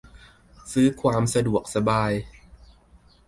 [0.71, 2.11] ซื้อความสะดวกสบาย